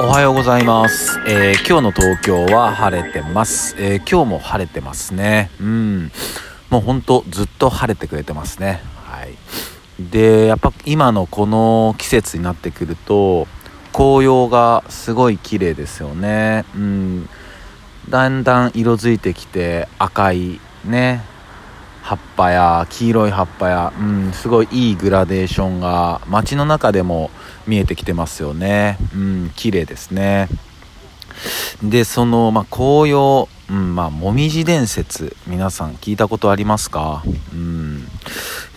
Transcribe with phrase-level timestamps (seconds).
[0.00, 5.50] おはようございます、えー今日の東京は晴れてます、えー今日も晴れてますね。
[5.60, 6.12] うん。
[6.70, 8.80] もうほんとずっと晴れてくれてますね。
[8.94, 9.34] はい。
[9.98, 13.48] でやっぱ今のこの季節になってくると
[13.92, 16.64] 紅葉がすごい綺麗ですよね。
[16.76, 17.28] うん。
[18.08, 21.22] だんだん色づいてきて赤いね。
[22.08, 27.30] 葉っぱや黄色い葉っぱや、うん、すごいいいグラデーションが街の中でも
[27.66, 28.96] 見えてきてますよね。
[29.14, 30.48] うん、綺麗ですね。
[31.82, 37.22] で、その、まあ、紅葉、うん、まあ、もみじ伝説、皆さん聞いたことありますか？
[37.52, 38.08] うん。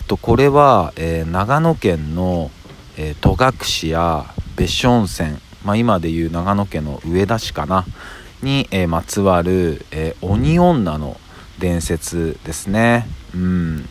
[0.00, 2.50] えっと、これは、えー長野県の、
[2.98, 4.26] えー戸隠や
[4.56, 7.86] 別所温泉、まあ、今でいう長野県の上田市かな、
[8.42, 11.16] に、えーまつわる、え鬼女の
[11.62, 13.06] 伝説ですね。
[13.34, 13.88] うん。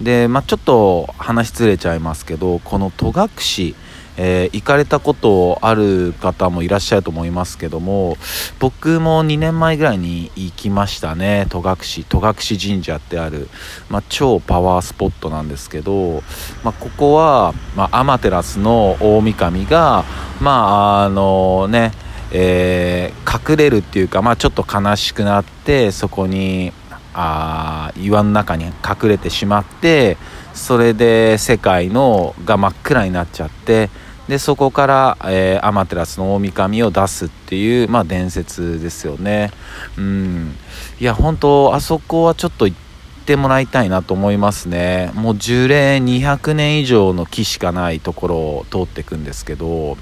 [0.00, 3.74] で、まあ、ちょっと話ずれちゃいますけど、この戸隠、
[4.16, 8.16] えー行かれたことある方もいらっしゃると思いますけども
[8.60, 13.48] 僕も2年前ぐらいに行きましたね戸隠戸隠神社ってある、
[13.88, 16.22] まあ、超パワースポットなんですけど、
[16.62, 20.04] まあ、ここは、まあ、アマテラスの大神が
[20.40, 21.90] まああのね
[22.30, 26.72] えー隠れるっていうか、まあ、ちょっと悲しくなってそこに
[27.14, 30.16] あ岩の中に隠れてしまって
[30.52, 33.90] それで世界のが真っ暗になっちゃって
[34.28, 39.50] でそこから、えーアマテラスの大神を出すっていう、まあ、伝説ですよね。
[39.98, 40.54] うん。
[40.98, 42.78] いや本当あそこはちょっと行っ
[43.26, 45.10] てもらいたいなと思いますね。
[45.14, 49.98] もう樹齢200年以上の木しかないところを通っていくんですけど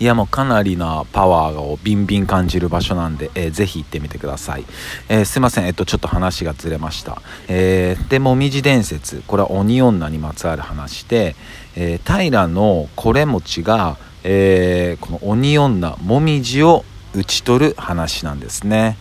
[0.00, 4.64] いやもうかなりなパワーをビンビン感じる場所なんで、えーぜひ行ってみてください、
[5.08, 5.66] えーすいません。
[5.66, 9.22] えっとちょっと話がずれました、えーでもみじ伝説。
[9.26, 11.36] これは鬼女にまつわる話で、
[11.76, 16.84] えー平のこれ餅が、えーこの鬼女もみじを
[17.14, 18.96] 討ち取る話なんですね。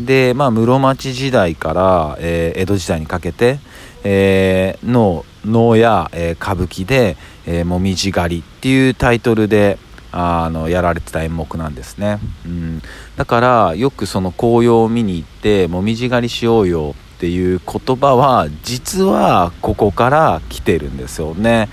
[0.00, 3.58] でまあ室町時代から、えー江戸時代にかけて、
[4.04, 9.78] えーの能や、えー歌舞伎で「えーもみじ狩り」っていうタイトルで
[10.12, 12.82] あのやられてた演目なんですね、うん、
[13.16, 21.68] だからよくその紅葉を見に行って「もみじ狩りしようよ」っていう言葉は実はここから来てるんですよね。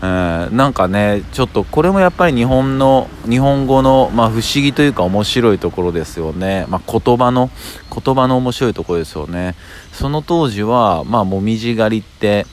[0.00, 7.50] うんなんかねちょっとこれもやっぱり日本の日本語の、まあ、不思議というか面白いところですよね、まあ、言葉の
[7.88, 9.54] 言葉の面白いところですよね。
[9.92, 12.46] その当時はまあもみじ狩りって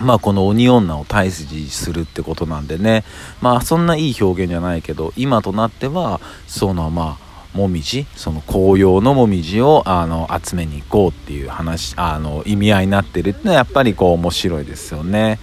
[0.00, 3.04] まあこの鬼女を退治するってことなんでね。
[3.40, 7.26] まあそんないい表現じゃないけど今となってはそのまあ
[7.56, 15.38] もみじその紅葉のもみじをあの集めに行こうっていう話あの意味合いになってるってのはやっぱりこう面白いですよね。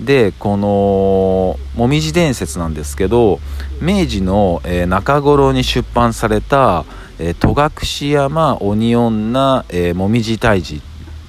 [0.00, 3.38] でこのもみじ伝説なんですけど
[3.82, 6.84] 明治の、えー中頃に出版された
[7.20, 10.87] 「えー戸隠山鬼女、えーもみじ退治」っ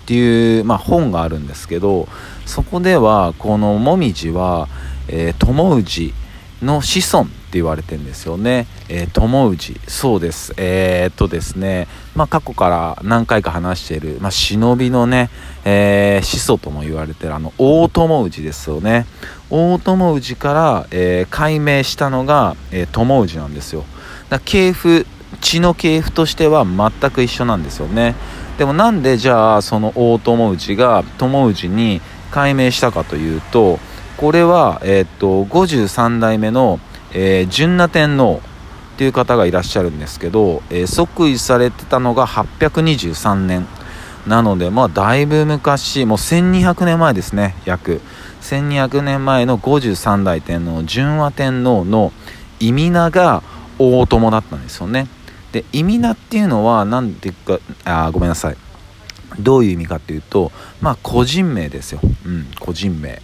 [0.09, 2.07] ていう、まあ、本があるんですけど
[2.47, 4.67] そこではこのもみじは、
[5.07, 6.15] えー友氏
[6.63, 9.79] の子孫って言われてんですよね、えー友氏。
[9.87, 10.53] そうです。
[10.57, 15.29] えーっとですね、まあ、過去から何回か話している、まあ、忍びのね、
[15.63, 19.05] えー始祖とも言われてるあの大友氏ですよね。
[19.51, 23.85] 大友氏から、えー解明したのが、えー友氏なんですよ。
[24.29, 25.05] だ系譜
[25.39, 28.15] 血の系譜としては全く一緒なんですよね。
[28.59, 33.79] でもなんでじゃあその大友氏が友氏に改名したかというと
[34.17, 36.81] これは、えーっと53代目の、
[37.13, 38.41] えー純那天皇
[38.95, 43.65] っていう方がいらっしゃるんですけど、えー即位されてたのが823年。
[44.27, 48.01] なのでまあだいぶ昔もう1200年前ですね約。
[48.41, 52.11] 1200年前の53代天皇純和天皇の
[52.59, 53.41] 意味名が
[53.77, 55.07] 大友だったんですよね。
[55.51, 58.57] で意味名っていうのは何ていうかあごめんなさい。
[59.39, 60.51] どういう意味かっていうと
[60.81, 63.21] まあ個人名ですよ、うん、個人名。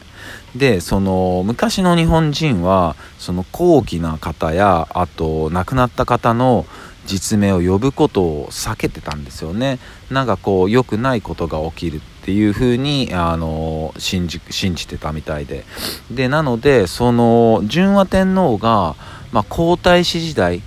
[0.55, 6.65] でその昔の日本人はその高貴な方やあと亡くなった方の
[7.05, 9.79] 実名を呼ぶことを避けてたんですよね。
[10.09, 15.65] なんかこう良くないことが起きるっていうふうにあの信じ信じてたみたいで。
[16.09, 18.95] でなのでその純和天皇が、
[19.31, 20.61] まあ、皇太子時代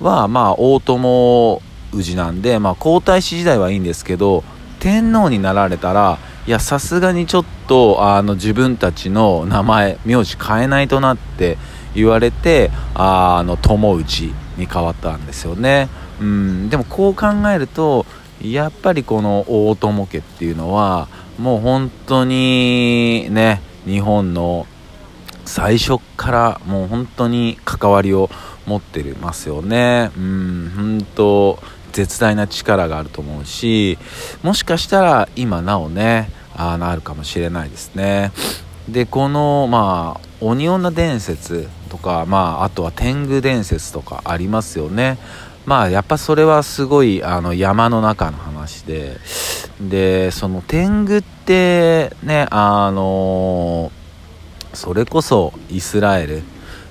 [0.00, 1.62] はまあ大友
[1.94, 4.44] 氏なんで、まあ、皇太子時代はいいんですけど
[4.78, 11.58] 天皇になられたらいやさすがにちょっとあの自分たちの名前名字変えないとなって
[11.94, 15.88] 言われてあの友氏に変わったんですよね、
[16.20, 18.06] うん、でもこう考えると
[18.40, 21.08] やっぱりこの大友家っていうのは
[21.38, 24.66] もう本当にね日本の
[25.44, 28.30] 最初からもう本当に関わりを
[28.66, 30.10] 持ってますよね。
[30.16, 31.58] うん本当
[31.92, 33.98] 絶大な力があると思うし
[34.44, 38.32] もしかしたら今なおねあなるかもしれないですね。
[38.88, 45.18] でこのまあ鬼女伝説とかまああとは天狗伝説とかありますよね。
[45.66, 49.16] まあやっぱそれはすごいあの山の中の話で
[49.80, 53.92] でその天狗ってねあの
[54.72, 56.42] それこそイスラエル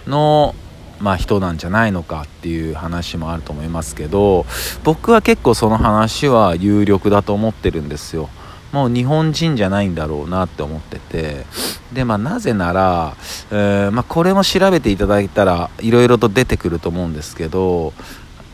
[0.08, 0.56] の
[1.00, 4.46] まあ、人なんじゃないのかっていう話もあると思いますけど
[4.84, 8.30] 僕は結構その話は有力だと思ってるんですよ。
[8.72, 11.46] もう日本人じゃないんだろうなって思ってて。
[11.94, 13.16] でまあなぜなら、
[13.50, 17.94] えー、まあ、これも調べていただいたらいろいろと出てくると思うんですけど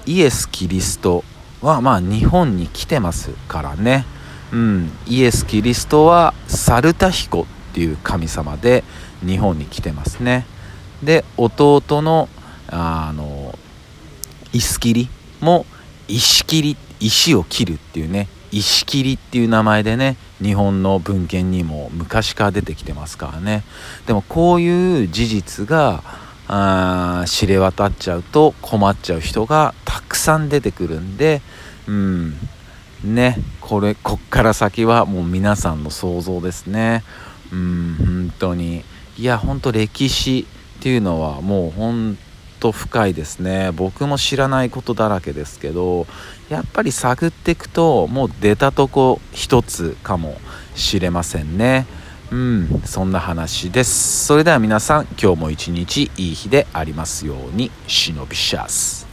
[0.06, 1.26] イエス・キリスト
[1.62, 4.06] はまあ日本に来てますからね。
[4.54, 4.92] うん。
[5.08, 8.84] イエス・キリストはサルタヒコっていう神様で
[9.26, 10.46] 日本に来てますね。
[11.04, 12.30] で弟の
[12.70, 13.58] あの
[14.54, 15.10] 石切り？
[15.42, 15.66] も
[16.08, 23.64] 石切り石を切るっていうね石切りっていう名前でね日本の文献にも昔から出てきてますからね。
[24.08, 26.04] でもこういう事実が
[26.48, 31.42] あ知れ渡っちゃうと困っちゃう人がたくさん出てくるんで
[31.88, 32.34] うん
[33.04, 37.04] ねこれこっから先はもう皆さんの想像ですね。
[37.52, 38.84] うん本当に。
[39.18, 40.46] いや本当歴史
[40.80, 42.18] っていうのはもう本
[42.66, 43.72] と深いですね。
[43.72, 46.08] 僕も知らないことだらけですけど
[46.50, 50.38] やっぱり探っていくともう出たとこ一つかも
[50.74, 51.86] しれませんね。
[52.32, 54.26] うんそんな話です。
[54.26, 57.70] それでは皆さん今日も一日いい日でありますように。
[57.88, 59.05] 忍びシャス。